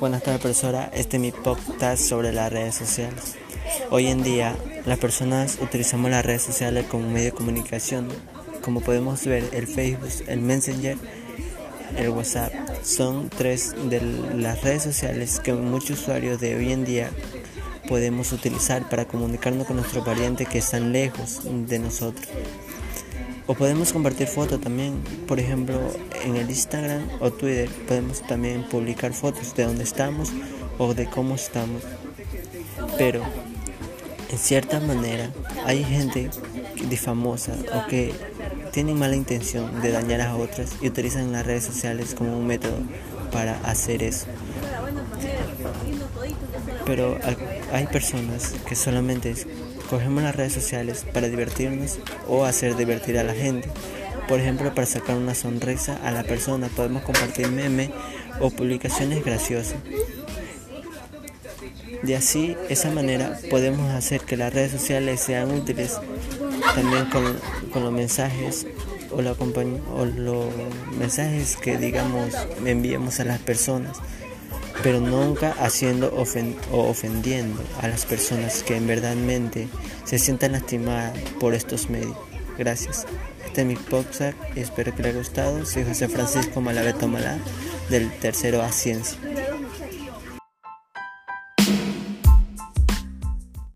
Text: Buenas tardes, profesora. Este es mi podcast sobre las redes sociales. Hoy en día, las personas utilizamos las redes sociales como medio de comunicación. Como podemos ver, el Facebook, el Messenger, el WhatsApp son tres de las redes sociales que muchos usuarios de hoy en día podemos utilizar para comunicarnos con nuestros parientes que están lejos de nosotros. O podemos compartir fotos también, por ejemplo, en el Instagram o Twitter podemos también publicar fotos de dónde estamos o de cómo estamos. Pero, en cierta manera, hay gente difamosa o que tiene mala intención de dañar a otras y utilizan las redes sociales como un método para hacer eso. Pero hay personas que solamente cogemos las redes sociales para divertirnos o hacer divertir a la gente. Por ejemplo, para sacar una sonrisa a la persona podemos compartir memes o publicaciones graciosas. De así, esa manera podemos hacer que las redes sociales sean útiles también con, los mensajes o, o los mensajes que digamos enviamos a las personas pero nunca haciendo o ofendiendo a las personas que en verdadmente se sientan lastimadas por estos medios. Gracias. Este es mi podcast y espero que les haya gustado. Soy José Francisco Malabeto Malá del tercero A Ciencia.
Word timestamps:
Buenas 0.00 0.22
tardes, 0.22 0.40
profesora. 0.40 0.90
Este 0.94 1.18
es 1.18 1.20
mi 1.20 1.30
podcast 1.30 2.02
sobre 2.02 2.32
las 2.32 2.50
redes 2.50 2.74
sociales. 2.74 3.34
Hoy 3.90 4.06
en 4.06 4.22
día, 4.22 4.56
las 4.86 4.98
personas 4.98 5.58
utilizamos 5.60 6.10
las 6.10 6.24
redes 6.24 6.40
sociales 6.40 6.86
como 6.86 7.06
medio 7.06 7.26
de 7.26 7.32
comunicación. 7.32 8.08
Como 8.62 8.80
podemos 8.80 9.26
ver, 9.26 9.44
el 9.52 9.66
Facebook, 9.66 10.08
el 10.26 10.40
Messenger, 10.40 10.96
el 11.98 12.08
WhatsApp 12.08 12.50
son 12.82 13.28
tres 13.28 13.74
de 13.90 14.00
las 14.34 14.62
redes 14.62 14.84
sociales 14.84 15.38
que 15.38 15.52
muchos 15.52 16.00
usuarios 16.00 16.40
de 16.40 16.56
hoy 16.56 16.72
en 16.72 16.86
día 16.86 17.10
podemos 17.86 18.32
utilizar 18.32 18.88
para 18.88 19.04
comunicarnos 19.04 19.66
con 19.66 19.76
nuestros 19.76 20.02
parientes 20.02 20.48
que 20.48 20.58
están 20.58 20.92
lejos 20.92 21.42
de 21.44 21.78
nosotros. 21.78 22.26
O 23.50 23.54
podemos 23.54 23.92
compartir 23.92 24.28
fotos 24.28 24.60
también, 24.60 25.02
por 25.26 25.40
ejemplo, 25.40 25.76
en 26.24 26.36
el 26.36 26.48
Instagram 26.48 27.02
o 27.18 27.32
Twitter 27.32 27.68
podemos 27.88 28.22
también 28.22 28.62
publicar 28.68 29.12
fotos 29.12 29.56
de 29.56 29.64
dónde 29.64 29.82
estamos 29.82 30.30
o 30.78 30.94
de 30.94 31.06
cómo 31.06 31.34
estamos. 31.34 31.82
Pero, 32.96 33.24
en 34.30 34.38
cierta 34.38 34.78
manera, 34.78 35.32
hay 35.66 35.82
gente 35.82 36.30
difamosa 36.88 37.56
o 37.74 37.88
que 37.88 38.14
tiene 38.70 38.94
mala 38.94 39.16
intención 39.16 39.82
de 39.82 39.90
dañar 39.90 40.20
a 40.20 40.36
otras 40.36 40.76
y 40.80 40.86
utilizan 40.86 41.32
las 41.32 41.44
redes 41.44 41.64
sociales 41.64 42.14
como 42.14 42.38
un 42.38 42.46
método 42.46 42.78
para 43.32 43.58
hacer 43.64 44.04
eso. 44.04 44.26
Pero 46.86 47.18
hay 47.72 47.86
personas 47.88 48.54
que 48.68 48.76
solamente 48.76 49.34
cogemos 49.90 50.22
las 50.22 50.36
redes 50.36 50.52
sociales 50.52 51.04
para 51.12 51.28
divertirnos 51.28 51.98
o 52.28 52.44
hacer 52.44 52.76
divertir 52.76 53.18
a 53.18 53.24
la 53.24 53.34
gente. 53.34 53.68
Por 54.28 54.38
ejemplo, 54.38 54.72
para 54.72 54.86
sacar 54.86 55.16
una 55.16 55.34
sonrisa 55.34 55.98
a 56.04 56.12
la 56.12 56.22
persona 56.22 56.68
podemos 56.68 57.02
compartir 57.02 57.48
memes 57.48 57.90
o 58.38 58.50
publicaciones 58.50 59.24
graciosas. 59.24 59.74
De 62.04 62.16
así, 62.16 62.56
esa 62.68 62.90
manera 62.90 63.38
podemos 63.50 63.90
hacer 63.90 64.20
que 64.20 64.36
las 64.36 64.54
redes 64.54 64.70
sociales 64.70 65.20
sean 65.20 65.50
útiles 65.50 65.98
también 66.74 67.06
con, 67.06 67.82
los 67.82 67.92
mensajes 67.92 68.66
o, 69.10 69.16
o 69.16 70.04
los 70.04 70.46
mensajes 70.96 71.56
que 71.56 71.76
digamos 71.76 72.32
enviamos 72.64 73.18
a 73.18 73.24
las 73.24 73.40
personas 73.40 73.98
pero 74.82 75.00
nunca 75.00 75.54
haciendo 75.58 76.08
o 76.08 76.88
ofendiendo 76.88 77.62
a 77.80 77.88
las 77.88 78.06
personas 78.06 78.62
que 78.62 78.76
en 78.76 78.86
verdadmente 78.86 79.68
se 80.04 80.18
sientan 80.18 80.52
lastimadas 80.52 81.18
por 81.38 81.54
estos 81.54 81.90
medios. 81.90 82.16
Gracias. 82.58 83.06
Este 83.44 83.62
es 83.62 83.66
mi 83.66 83.76
podcast 83.76 84.36
y 84.54 84.60
espero 84.60 84.94
que 84.94 85.02
les 85.02 85.10
haya 85.12 85.18
gustado. 85.18 85.66
Soy 85.66 85.84
José 85.84 86.08
Francisco 86.08 86.60
Malabeto 86.60 87.08
Malá 87.08 87.38
del 87.88 88.10
tercero 88.18 88.62
A 88.62 88.70
Ciencia. 88.70 89.18